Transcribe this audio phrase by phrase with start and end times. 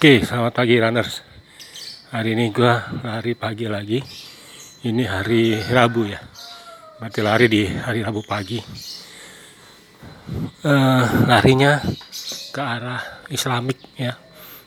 [0.00, 1.20] Oke, selamat pagi runners.
[2.08, 4.00] Hari ini gua lari pagi lagi.
[4.88, 6.16] Ini hari Rabu ya.
[6.96, 8.56] Berarti lari di hari Rabu pagi.
[10.64, 11.84] Uh, larinya
[12.48, 14.16] ke arah Islamik ya.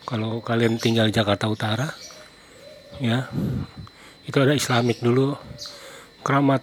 [0.06, 1.90] Kalau kalian tinggal Jakarta Utara,
[3.02, 3.26] ya
[4.30, 5.34] itu ada Islamik dulu
[6.22, 6.62] Keramat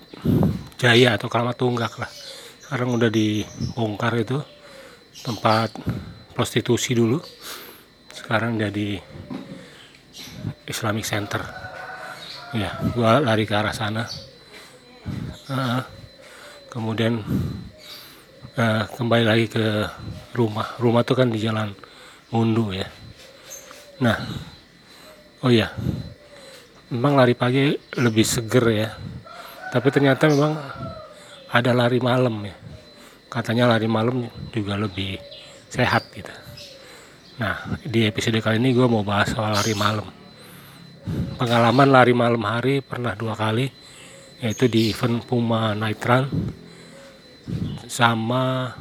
[0.79, 2.11] Jaya atau Keramat Tunggak lah.
[2.63, 4.39] Sekarang udah dibongkar itu
[5.27, 5.75] tempat
[6.39, 7.19] prostitusi dulu
[8.31, 8.95] sekarang jadi
[10.71, 11.43] Islamic Center.
[12.55, 14.07] Ya gua lari ke arah sana.
[15.51, 15.83] Uh,
[16.71, 17.27] kemudian
[18.55, 19.83] uh, kembali lagi ke
[20.39, 20.79] rumah.
[20.79, 21.75] Rumah tuh kan di jalan
[22.31, 22.87] Mundu ya.
[23.99, 24.15] Nah
[25.43, 25.75] oh ya
[26.87, 28.95] memang lari pagi lebih seger ya.
[29.75, 30.55] Tapi ternyata memang
[31.51, 32.55] ada lari malam ya.
[33.27, 34.23] Katanya lari malam
[34.55, 35.19] juga lebih
[35.67, 36.50] sehat gitu.
[37.41, 40.05] Nah, di episode kali ini gue mau bahas soal lari malam.
[41.41, 43.65] Pengalaman lari malam hari pernah dua kali,
[44.45, 46.29] yaitu di event Puma Night Run
[47.89, 48.77] sama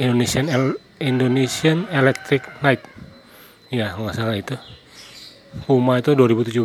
[0.00, 2.80] Indonesian El Indonesian Electric Night.
[3.68, 4.56] Ya, nggak salah itu.
[5.68, 6.56] Puma itu 2017,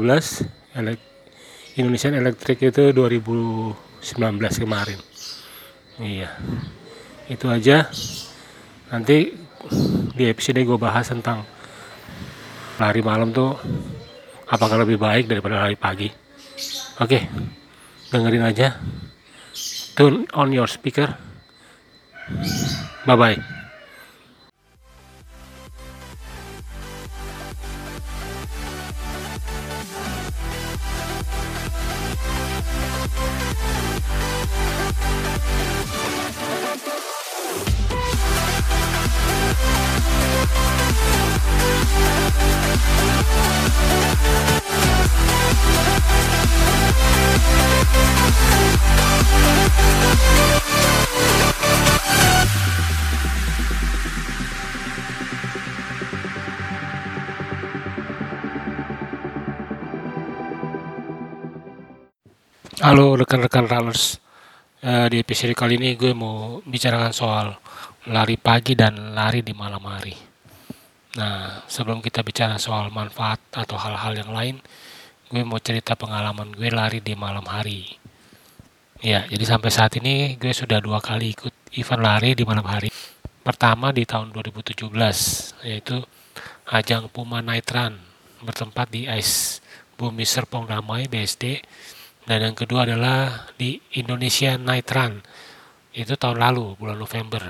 [1.75, 3.75] Indonesian Electric itu 2019
[4.55, 5.03] kemarin.
[5.99, 6.31] Iya,
[7.27, 7.91] itu aja
[8.87, 9.35] nanti
[10.15, 11.45] di episode gue bahas tentang
[12.81, 13.53] lari malam tuh
[14.49, 16.09] apakah lebih baik daripada lari pagi?
[17.01, 17.19] Oke
[18.11, 18.75] dengerin aja.
[19.95, 21.15] Tune on your speaker.
[23.05, 23.60] Bye bye
[62.81, 64.17] Halo rekan-rekan runners.
[64.81, 67.53] Uh, di episode kali ini gue mau bicarakan soal
[68.09, 70.17] lari pagi dan lari di malam hari.
[71.13, 74.57] Nah, sebelum kita bicara soal manfaat atau hal-hal yang lain,
[75.29, 77.85] gue mau cerita pengalaman gue lari di malam hari.
[78.97, 82.89] Ya, jadi sampai saat ini gue sudah dua kali ikut event lari di malam hari.
[83.45, 84.89] Pertama di tahun 2017,
[85.69, 86.01] yaitu
[86.65, 87.93] ajang Puma Night Run
[88.41, 89.61] bertempat di Ice
[90.01, 91.61] Bumi Serpong Damai BSD
[92.25, 95.21] dan yang kedua adalah di Indonesia Night Run.
[95.91, 97.41] Itu tahun lalu bulan November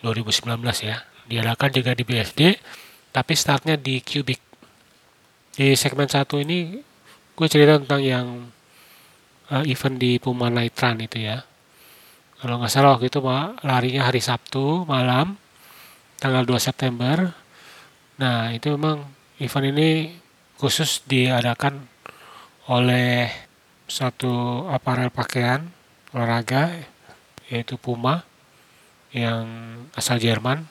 [0.00, 1.02] 2019 ya.
[1.28, 2.40] Diadakan juga di BSD
[3.10, 4.40] tapi startnya di Cubic.
[5.58, 6.78] Di segmen satu ini
[7.34, 8.26] gue cerita tentang yang
[9.50, 11.42] uh, event di Puma Night Run itu ya.
[12.38, 13.18] Kalau nggak salah waktu itu
[13.66, 15.34] larinya hari Sabtu malam
[16.22, 17.34] tanggal 2 September.
[18.22, 19.02] Nah itu memang
[19.42, 20.14] event ini
[20.54, 21.82] khusus diadakan
[22.70, 23.47] oleh
[23.88, 25.64] satu aparel pakaian
[26.12, 26.76] olahraga
[27.48, 28.22] yaitu Puma
[29.10, 29.48] yang
[29.96, 30.68] asal Jerman.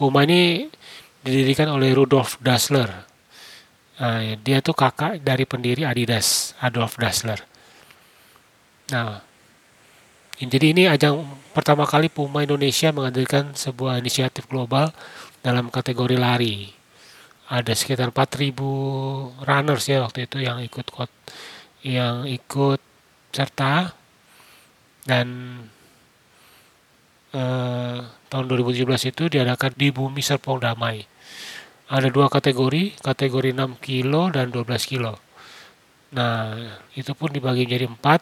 [0.00, 0.72] Puma ini
[1.20, 2.88] didirikan oleh Rudolf Dassler.
[3.96, 7.40] Nah, dia tuh kakak dari pendiri Adidas, Adolf Dassler.
[8.92, 9.20] Nah,
[10.36, 11.24] jadi ini ajang
[11.56, 14.92] pertama kali Puma Indonesia menghadirkan sebuah inisiatif global
[15.40, 16.68] dalam kategori lari.
[17.48, 18.52] Ada sekitar 4.000
[19.48, 20.92] runners ya waktu itu yang ikut
[21.86, 22.82] yang ikut
[23.30, 23.94] serta
[25.06, 25.26] dan
[27.30, 31.06] eh, tahun 2017 itu diadakan di Bumi Serpong Damai.
[31.86, 35.22] Ada dua kategori, kategori 6 kilo dan 12 kilo.
[36.10, 36.58] Nah,
[36.98, 38.20] itu pun dibagi menjadi empat,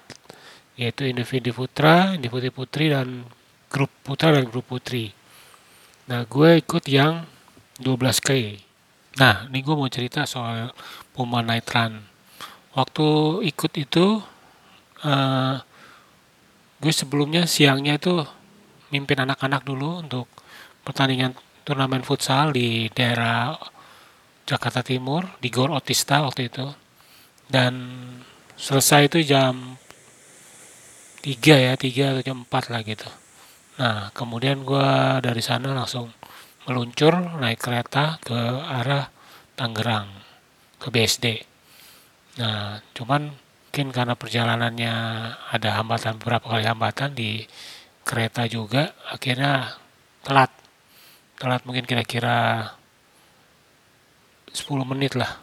[0.77, 3.25] yaitu individu putra, individu putri, dan
[3.73, 5.17] grup putra dan grup putri.
[6.13, 7.25] Nah, gue ikut yang
[7.81, 8.61] 12K.
[9.17, 10.69] Nah, ini gue mau cerita soal
[11.17, 12.14] Puma Night Run
[12.75, 13.07] waktu
[13.55, 14.19] ikut itu
[15.07, 15.57] uh,
[16.83, 18.21] gue sebelumnya siangnya itu
[18.91, 20.27] mimpin anak-anak dulu untuk
[20.83, 21.33] pertandingan
[21.65, 23.57] turnamen futsal di daerah
[24.45, 26.67] Jakarta Timur di Gor Otista waktu itu.
[27.49, 27.75] Dan
[28.59, 29.79] selesai itu jam
[31.25, 33.09] 3 ya 3 atau jam 4 lah gitu.
[33.81, 34.91] Nah kemudian gue
[35.25, 36.13] dari sana langsung
[36.69, 39.09] meluncur naik kereta ke arah
[39.55, 40.11] Tangerang
[40.83, 41.54] ke BSD
[42.35, 44.95] Nah, cuman mungkin karena perjalanannya
[45.51, 47.43] ada hambatan beberapa kali hambatan di
[48.07, 49.79] kereta juga, akhirnya
[50.23, 50.51] telat.
[51.39, 52.71] Telat mungkin kira-kira
[54.55, 55.43] 10 menit lah.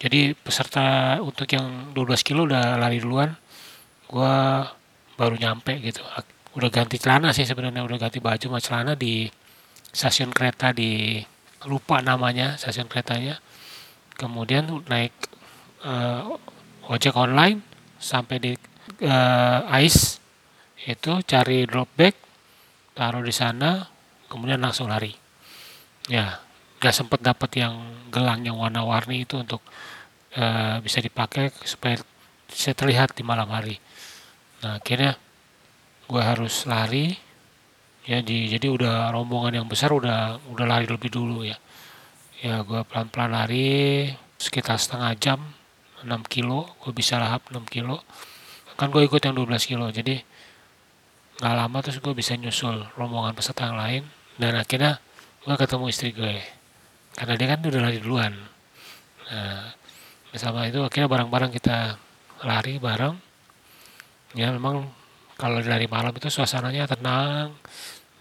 [0.00, 3.36] Jadi peserta untuk yang 12 kilo udah lari duluan
[4.10, 4.36] gue
[5.14, 6.02] baru nyampe gitu.
[6.56, 9.30] Udah ganti celana sih sebenarnya udah ganti baju sama celana di
[9.92, 11.20] stasiun kereta di
[11.68, 13.38] lupa namanya stasiun keretanya.
[14.18, 15.12] Kemudian naik
[15.86, 16.38] uh,
[16.90, 17.62] ojek online
[17.98, 18.52] sampai di
[19.06, 20.18] uh, ICE
[20.82, 22.14] itu cari drop bag
[22.92, 23.86] taruh di sana
[24.26, 25.14] kemudian langsung lari.
[26.10, 26.42] Ya
[26.82, 27.78] nggak sempet dapet yang
[28.10, 29.62] gelang yang warna-warni itu untuk
[30.34, 32.02] uh, bisa dipakai supaya
[32.50, 33.78] bisa terlihat di malam hari.
[34.66, 35.14] Nah akhirnya
[36.10, 37.14] gue harus lari
[38.02, 41.54] ya di, jadi udah rombongan yang besar udah udah lari lebih dulu ya.
[42.42, 44.10] Ya gue pelan-pelan lari
[44.42, 45.38] sekitar setengah jam
[46.02, 48.02] 6 kilo gue bisa lahap 6 kilo.
[48.78, 50.22] Kan gue ikut yang 12 kilo jadi
[51.42, 54.02] nggak lama terus gue bisa nyusul rombongan peserta yang lain.
[54.36, 54.98] Dan akhirnya
[55.42, 56.38] gue ketemu istri gue
[57.12, 58.32] karena dia kan udah lari duluan.
[59.30, 59.74] Nah
[60.32, 62.00] bersama itu akhirnya bareng-bareng kita
[62.44, 63.16] lari bareng.
[64.32, 64.88] Ya memang
[65.36, 67.52] kalau dari malam itu suasananya tenang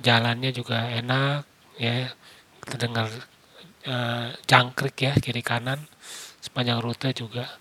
[0.04, 1.44] jalannya juga enak
[1.80, 2.12] ya.
[2.62, 3.10] Terdengar
[3.88, 5.82] uh, jangkrik ya kiri kanan
[6.42, 7.61] sepanjang rute juga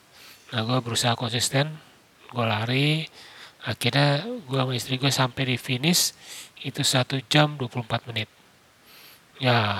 [0.50, 1.70] nah gue berusaha konsisten
[2.31, 2.88] gue lari.
[3.61, 6.17] Akhirnya gue sama istri gue sampai di finish
[6.64, 8.29] itu satu jam 24 menit.
[9.41, 9.76] Ya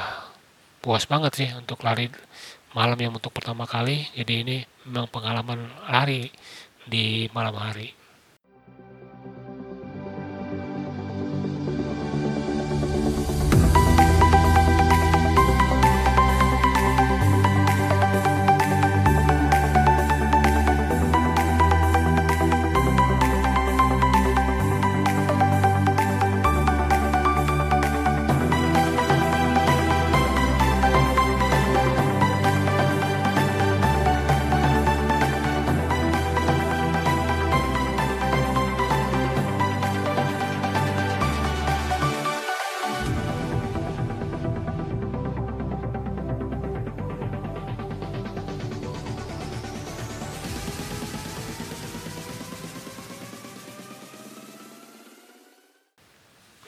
[0.84, 2.12] puas banget sih untuk lari
[2.76, 4.05] malam yang untuk pertama kali.
[4.17, 6.28] Jadi ini memang pengalaman lari
[6.84, 8.00] di malam hari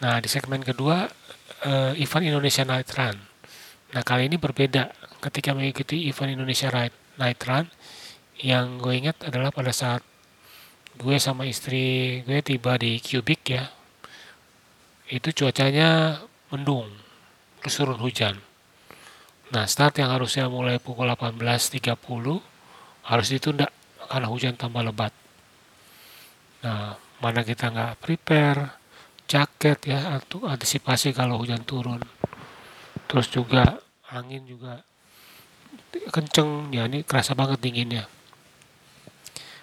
[0.03, 1.07] Nah, di segmen kedua,
[1.63, 3.15] uh, event Indonesia Night Run.
[3.95, 4.91] Nah, kali ini berbeda
[5.23, 6.75] ketika mengikuti event Indonesia
[7.23, 7.71] Night Run.
[8.43, 10.03] Yang gue ingat adalah pada saat
[10.99, 13.71] gue sama istri gue tiba di Cubic ya.
[15.07, 16.19] Itu cuacanya
[16.51, 16.91] mendung,
[17.63, 18.43] terus turun hujan.
[19.55, 21.95] Nah, start yang harusnya mulai pukul 18.30
[23.07, 23.71] harus ditunda
[24.11, 25.15] karena hujan tambah lebat.
[26.67, 28.82] Nah, mana kita nggak prepare,
[29.29, 32.03] jaket ya untuk antisipasi kalau hujan turun.
[33.07, 33.81] Terus juga
[34.13, 34.85] angin juga
[36.13, 38.05] kenceng ya ini kerasa banget dinginnya.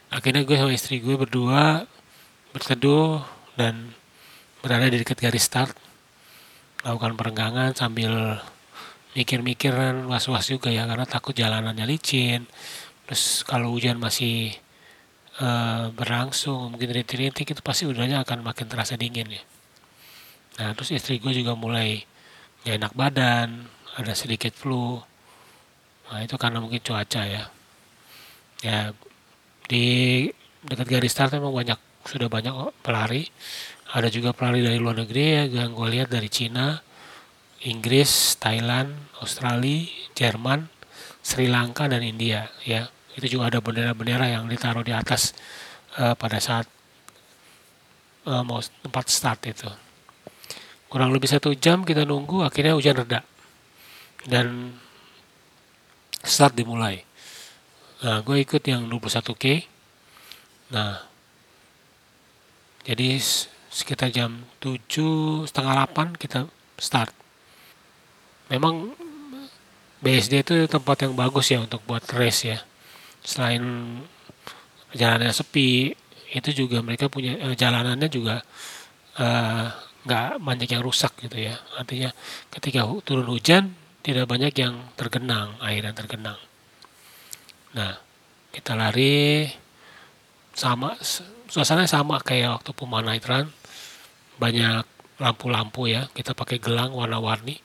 [0.10, 1.86] Akhirnya gue sama istri gue berdua
[2.50, 3.22] berteduh
[3.54, 3.94] dan
[4.66, 5.78] berada di dekat garis start
[6.82, 8.40] lakukan perenggangan sambil
[9.14, 12.48] mikir-mikiran was-was juga ya karena takut jalanannya licin.
[13.06, 14.56] Terus kalau hujan masih
[15.40, 19.44] uh, berlangsung mungkin rintik-rintik itu pasti udaranya akan makin terasa dingin ya
[20.60, 22.04] Nah terus istri gue juga mulai
[22.68, 23.64] gak enak badan,
[23.96, 25.00] ada sedikit flu.
[26.12, 27.48] Nah itu karena mungkin cuaca ya.
[28.60, 28.92] Ya
[29.72, 30.28] di
[30.68, 32.52] dekat garis start memang banyak sudah banyak
[32.84, 33.32] pelari.
[33.96, 36.78] Ada juga pelari dari luar negeri ya, yang gue lihat dari Cina,
[37.66, 38.94] Inggris, Thailand,
[39.24, 40.68] Australia, Jerman,
[41.24, 42.92] Sri Lanka dan India ya.
[43.18, 45.34] Itu juga ada bendera-bendera yang ditaruh di atas
[45.98, 46.70] uh, pada saat
[48.30, 49.70] uh, mau tempat start itu.
[50.90, 53.22] Kurang lebih satu jam kita nunggu akhirnya hujan reda.
[54.26, 54.74] Dan
[56.22, 57.02] start dimulai.
[58.06, 59.66] Nah gue ikut yang 21k
[60.70, 61.02] nah
[62.86, 63.18] jadi
[63.74, 66.46] sekitar jam 7 setengah 8 kita
[66.78, 67.10] start.
[68.54, 68.94] Memang
[70.00, 72.69] BSD itu tempat yang bagus ya untuk buat race ya
[73.24, 73.64] selain
[74.96, 75.94] jalannya sepi
[76.30, 78.42] itu juga mereka punya eh, jalanannya juga
[79.18, 79.68] eh,
[80.06, 81.56] nggak banyak yang rusak gitu ya.
[81.78, 82.10] Artinya
[82.54, 86.40] ketika turun hujan tidak banyak yang tergenang air yang tergenang.
[87.76, 88.00] Nah
[88.50, 89.46] kita lari
[90.56, 90.98] sama
[91.50, 93.52] suasana sama kayak waktu Puma Night Run.
[94.40, 94.88] Banyak
[95.20, 97.60] lampu-lampu ya kita pakai gelang warna-warni.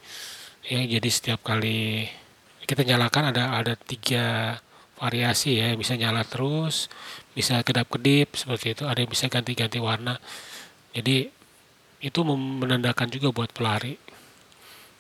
[0.66, 2.08] Ya jadi setiap kali
[2.64, 4.58] kita nyalakan ada ada tiga
[5.04, 6.88] variasi ya bisa nyala terus
[7.36, 8.88] bisa kedap-kedip seperti itu.
[8.88, 10.16] Ada yang bisa ganti-ganti warna.
[10.96, 11.28] Jadi
[12.00, 14.00] itu menandakan juga buat pelari.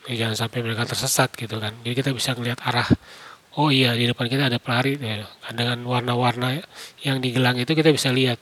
[0.04, 1.72] Ya, jangan sampai mereka tersesat gitu kan.
[1.80, 2.84] Jadi kita bisa melihat arah
[3.54, 5.24] oh iya di depan kita ada pelari ya.
[5.54, 6.58] dengan warna-warna
[7.06, 8.36] yang di gelang itu kita bisa lihat.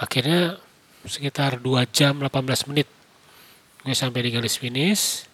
[0.00, 0.56] Akhirnya
[1.04, 2.88] sekitar 2 jam 18 menit.
[3.84, 5.28] Gue sampai di garis finish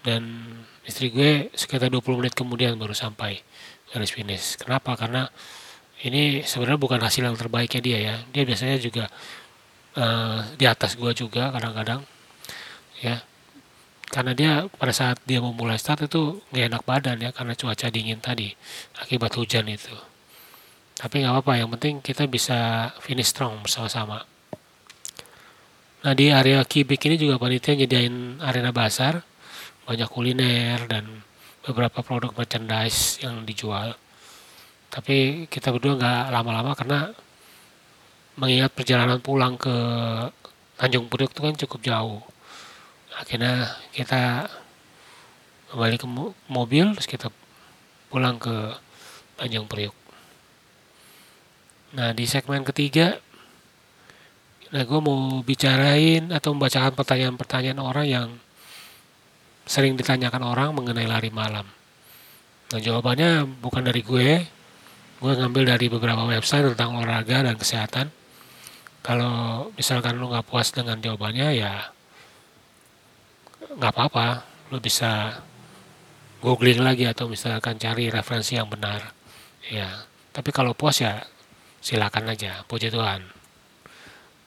[0.00, 0.24] dan
[0.90, 3.38] istri gue sekitar 20 menit kemudian baru sampai
[3.94, 4.58] garis finish.
[4.58, 4.98] Kenapa?
[4.98, 5.30] Karena
[6.02, 8.16] ini sebenarnya bukan hasil yang terbaiknya dia ya.
[8.34, 9.04] Dia biasanya juga
[9.94, 12.02] uh, di atas gue juga kadang-kadang
[13.00, 13.22] ya.
[14.10, 17.86] Karena dia pada saat dia mau mulai start itu nggak enak badan ya karena cuaca
[17.94, 18.50] dingin tadi
[18.98, 19.94] akibat hujan itu.
[20.98, 24.26] Tapi nggak apa-apa yang penting kita bisa finish strong bersama-sama.
[26.00, 29.22] Nah di area kibik ini juga panitia nyediain arena basar
[29.90, 31.02] banyak kuliner dan
[31.66, 33.98] beberapa produk merchandise yang dijual.
[34.86, 37.10] Tapi kita berdua nggak lama-lama karena
[38.38, 39.74] mengingat perjalanan pulang ke
[40.78, 42.22] Tanjung Priok itu kan cukup jauh.
[43.18, 44.46] Akhirnya kita
[45.74, 46.06] kembali ke
[46.46, 47.26] mobil terus kita
[48.14, 48.70] pulang ke
[49.42, 49.94] Tanjung Priuk.
[51.98, 53.18] Nah di segmen ketiga
[54.70, 58.28] nah gue mau bicarain atau membacakan pertanyaan-pertanyaan orang yang
[59.66, 61.66] sering ditanyakan orang mengenai lari malam.
[62.70, 64.28] Nah jawabannya bukan dari gue.
[65.20, 68.06] Gue ngambil dari beberapa website tentang olahraga dan kesehatan.
[69.04, 71.90] Kalau misalkan lu nggak puas dengan jawabannya ya
[73.74, 74.46] nggak apa-apa.
[74.70, 75.42] Lo bisa
[76.40, 79.12] googling lagi atau misalkan cari referensi yang benar.
[79.68, 81.20] Ya tapi kalau puas ya
[81.82, 82.62] silakan aja.
[82.64, 83.20] Puji Tuhan.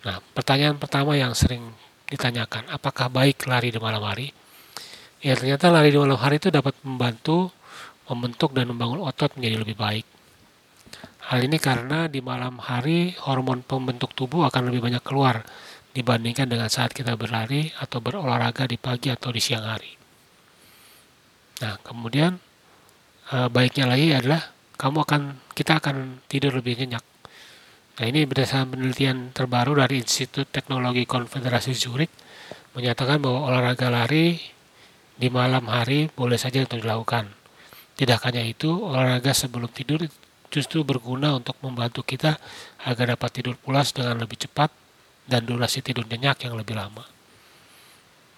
[0.08, 1.76] Nah pertanyaan pertama yang sering
[2.08, 4.32] ditanyakan apakah baik lari di malam hari
[5.24, 7.50] ya ternyata lari di malam hari itu dapat membantu
[8.12, 10.06] membentuk dan membangun otot menjadi lebih baik
[11.32, 15.48] hal ini karena di malam hari hormon pembentuk tubuh akan lebih banyak keluar
[15.94, 19.94] dibandingkan dengan saat kita berlari atau berolahraga di pagi atau di siang hari.
[21.62, 22.34] Nah, kemudian
[23.30, 24.42] e, baiknya lagi adalah
[24.74, 25.22] kamu akan
[25.54, 27.06] kita akan tidur lebih nyenyak.
[27.94, 32.10] Nah, ini berdasarkan penelitian terbaru dari Institut Teknologi Konfederasi Zurich
[32.74, 34.42] menyatakan bahwa olahraga lari
[35.14, 37.30] di malam hari boleh saja untuk dilakukan.
[37.94, 40.02] Tidak hanya itu, olahraga sebelum tidur
[40.50, 42.38] justru berguna untuk membantu kita
[42.86, 44.70] agar dapat tidur pulas dengan lebih cepat
[45.26, 47.06] dan durasi tidur nyenyak yang lebih lama.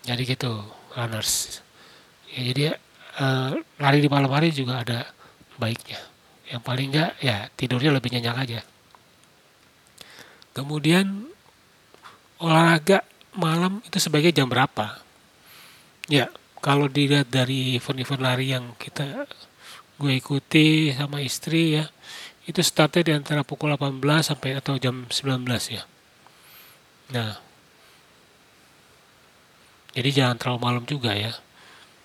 [0.03, 0.63] Jadi gitu,
[0.94, 1.63] runners.
[2.36, 2.63] Ya, jadi
[3.20, 5.08] uh, lari di malam hari juga ada
[5.55, 6.00] baiknya.
[6.46, 8.62] Yang paling enggak ya tidurnya lebih nyenyak aja.
[10.55, 11.27] Kemudian
[12.39, 13.03] olahraga
[13.36, 15.00] malam itu sebagai jam berapa?
[16.05, 16.29] Ya,
[16.66, 19.30] kalau dilihat dari event-event lari yang kita
[20.02, 21.86] gue ikuti sama istri ya,
[22.50, 25.86] itu startnya di antara pukul 18 sampai atau jam 19 ya
[27.14, 27.38] Nah,
[29.94, 31.38] jadi jangan terlalu malam juga ya.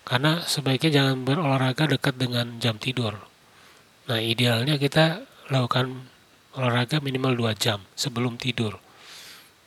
[0.04, 3.16] Karena sebaiknya jangan berolahraga dekat dengan jam tidur.
[4.10, 6.10] Nah, idealnya kita lakukan
[6.58, 8.76] olahraga minimal 2 jam sebelum tidur.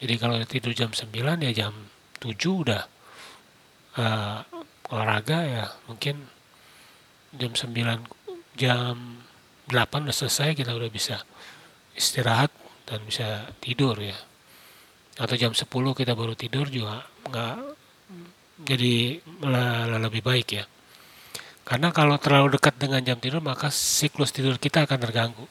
[0.04, 1.16] Jadi kalau tidur jam 9
[1.48, 1.74] ya jam
[2.20, 2.84] 7 udah
[3.96, 4.38] uh,
[4.94, 6.22] olahraga ya mungkin
[7.34, 7.74] jam 9
[8.54, 8.94] jam
[9.66, 9.74] 8
[10.06, 11.18] udah selesai kita udah bisa
[11.98, 12.54] istirahat
[12.86, 14.14] dan bisa tidur ya.
[15.18, 15.66] Atau jam 10
[15.98, 17.58] kita baru tidur juga nggak
[18.70, 19.18] jadi
[19.98, 20.66] lebih baik ya.
[21.66, 25.50] Karena kalau terlalu dekat dengan jam tidur maka siklus tidur kita akan terganggu.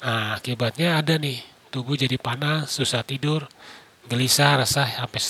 [0.00, 3.44] Nah akibatnya ada nih tubuh jadi panas susah tidur
[4.08, 5.20] gelisah resah sampai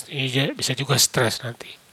[0.55, 1.84] bisa juga stres nanti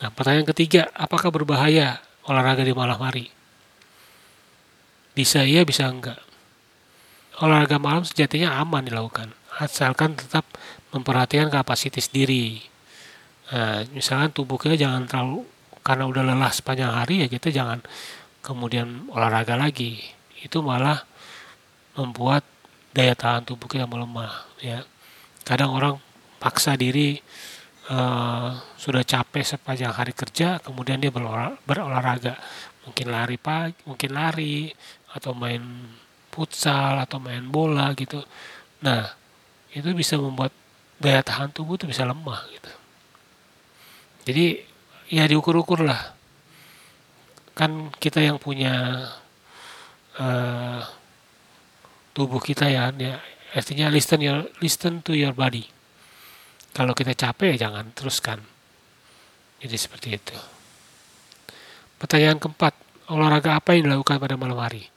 [0.00, 3.28] nah pertanyaan ketiga apakah berbahaya olahraga di malam hari
[5.12, 6.18] bisa iya bisa enggak
[7.40, 10.46] olahraga malam sejatinya aman dilakukan asalkan tetap
[10.94, 12.62] memperhatikan kapasitas diri.
[13.50, 15.42] Nah, misalkan tubuh kita jangan terlalu
[15.82, 17.82] karena udah lelah sepanjang hari ya kita jangan
[18.40, 20.00] kemudian olahraga lagi.
[20.40, 21.02] Itu malah
[21.98, 22.46] membuat
[22.94, 24.86] daya tahan tubuh kita melemah ya.
[25.42, 25.98] Kadang orang
[26.38, 27.18] paksa diri
[27.90, 32.38] uh, sudah capek sepanjang hari kerja kemudian dia berolahraga
[32.86, 34.70] mungkin lari pagi mungkin lari
[35.10, 35.60] atau main
[36.30, 38.22] futsal atau main bola gitu
[38.80, 39.20] nah
[39.70, 40.50] itu bisa membuat
[41.00, 42.72] daya tahan tubuh itu bisa lemah gitu.
[44.28, 44.46] Jadi
[45.08, 46.12] ya diukur-ukur lah.
[47.56, 49.08] Kan kita yang punya
[50.20, 50.80] uh,
[52.12, 53.16] tubuh kita ya, ya
[53.56, 55.64] artinya listen your listen to your body.
[56.70, 58.38] Kalau kita capek ya jangan teruskan.
[59.60, 60.36] Jadi seperti itu.
[62.00, 62.72] Pertanyaan keempat,
[63.12, 64.88] olahraga apa yang dilakukan pada malam hari?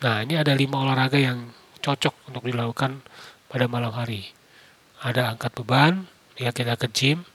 [0.00, 1.52] Nah, ini ada lima olahraga yang
[1.84, 3.04] cocok untuk dilakukan
[3.52, 4.32] pada malam hari.
[5.04, 6.08] Ada angkat beban,
[6.40, 7.28] ya kita ke gym,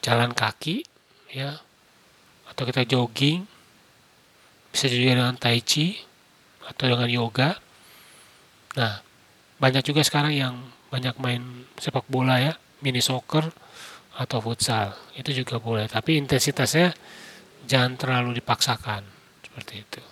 [0.00, 0.88] jalan kaki,
[1.28, 1.60] ya,
[2.48, 3.44] atau kita jogging,
[4.72, 6.00] bisa juga dengan tai chi
[6.64, 7.58] atau dengan yoga.
[8.78, 9.02] Nah,
[9.60, 10.54] banyak juga sekarang yang
[10.88, 13.44] banyak main sepak bola ya, mini soccer
[14.16, 14.96] atau futsal.
[15.12, 16.96] Itu juga boleh, tapi intensitasnya
[17.68, 19.04] jangan terlalu dipaksakan
[19.44, 20.02] seperti itu.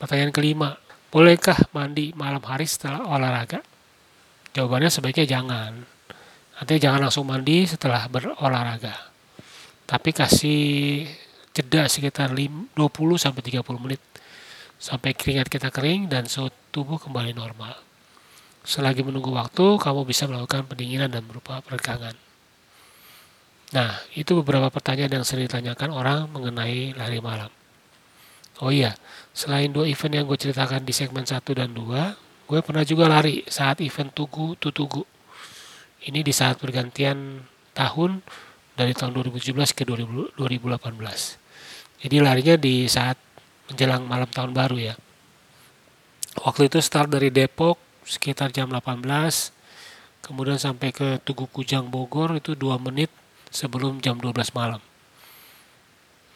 [0.00, 0.74] Pertanyaan kelima,
[1.12, 3.60] bolehkah mandi malam hari setelah olahraga?
[4.56, 5.72] Jawabannya sebaiknya jangan.
[6.54, 8.94] Artinya jangan langsung mandi setelah berolahraga.
[9.84, 10.62] Tapi kasih
[11.52, 12.74] jeda sekitar 20
[13.20, 14.02] sampai 30 menit
[14.84, 17.72] sampai keringat kita kering dan suhu tubuh kembali normal.
[18.68, 22.12] Selagi menunggu waktu, kamu bisa melakukan pendinginan dan berupa peregangan.
[23.72, 27.48] Nah, itu beberapa pertanyaan yang sering ditanyakan orang mengenai lari malam.
[28.60, 28.92] Oh iya,
[29.32, 33.40] selain dua event yang gue ceritakan di segmen 1 dan 2, gue pernah juga lari
[33.48, 35.02] saat event Tugu Tutugu.
[36.04, 37.40] Ini di saat pergantian
[37.72, 38.20] tahun
[38.76, 40.36] dari tahun 2017 ke 2018.
[42.04, 43.16] Jadi larinya di saat
[43.70, 44.94] menjelang malam tahun baru ya.
[46.40, 49.00] Waktu itu start dari Depok sekitar jam 18,
[50.20, 53.08] kemudian sampai ke Tugu Kujang Bogor itu 2 menit
[53.48, 54.82] sebelum jam 12 malam.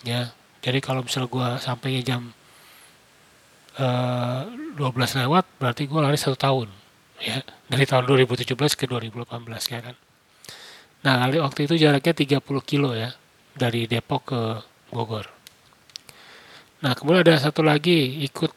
[0.07, 0.31] Ya,
[0.63, 2.23] jadi kalau misal gue sampainya jam
[3.83, 6.71] uh, eh, 12 lewat, berarti gue lari satu tahun.
[7.19, 9.27] Ya, dari tahun 2017 ke 2018
[9.75, 9.97] ya kan.
[11.03, 13.11] Nah, kali waktu itu jaraknya 30 kilo ya,
[13.59, 14.41] dari Depok ke
[14.95, 15.38] Bogor.
[16.79, 18.55] Nah, kemudian ada satu lagi ikut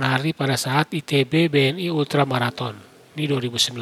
[0.00, 2.80] lari pada saat ITB BNI Ultra Marathon.
[3.12, 3.76] Ini 2019.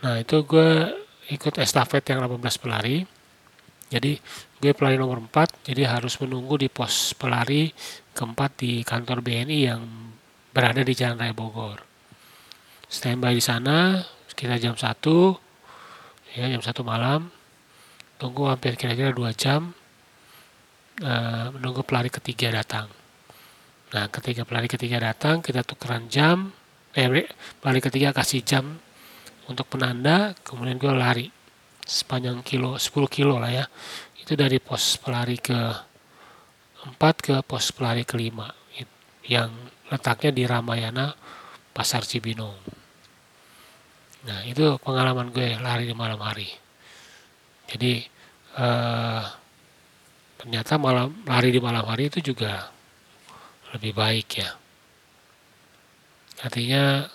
[0.00, 0.70] Nah, itu gue
[1.28, 3.04] ikut estafet yang 18 pelari.
[3.92, 4.16] Jadi,
[4.56, 7.72] gue pelari nomor 4, jadi harus menunggu di pos pelari
[8.16, 9.84] keempat di kantor BNI yang
[10.52, 11.84] berada di Jalan Raya Bogor.
[12.88, 14.00] Standby di sana
[14.32, 14.96] sekitar jam 1,
[16.40, 17.28] ya jam 1 malam.
[18.16, 19.76] Tunggu hampir kira-kira 2 jam
[21.02, 22.88] uh, menunggu pelari ketiga datang.
[23.88, 26.52] Nah, ketika pelari ketiga datang, kita tukeran jam.
[26.92, 27.08] Eh,
[27.62, 28.76] pelari ketiga kasih jam
[29.48, 31.26] untuk penanda, kemudian gue lari
[31.88, 33.64] sepanjang kilo 10 kilo lah ya.
[34.20, 35.56] Itu dari pos pelari ke
[36.84, 38.52] 4 ke pos pelari kelima
[39.24, 39.52] yang
[39.88, 41.16] letaknya di Ramayana
[41.72, 42.56] Pasar Cibinong.
[44.28, 46.48] Nah, itu pengalaman gue lari di malam hari.
[47.72, 48.04] Jadi
[48.58, 49.22] eh,
[50.38, 52.70] ternyata malam lari di malam hari itu juga
[53.74, 54.50] lebih baik ya.
[56.46, 57.10] Artinya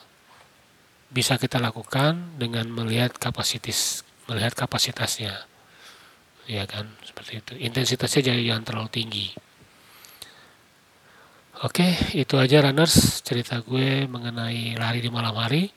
[1.07, 5.47] bisa kita lakukan dengan melihat kapasitas melihat kapasitasnya.
[6.43, 7.53] Ya kan seperti itu.
[7.55, 9.27] Intensitasnya jadi jangan terlalu tinggi.
[11.63, 15.71] Oke itu aja runners cerita gue mengenai lari di malam hari.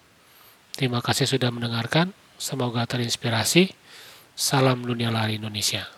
[0.74, 2.10] Terima kasih sudah mendengarkan.
[2.36, 3.70] Semoga terinspirasi.
[4.36, 5.95] Salam dunia lari Indonesia